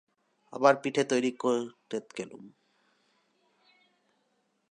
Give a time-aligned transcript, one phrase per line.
[0.53, 2.43] আবার পিঠে তৈরি করেত গেলুম।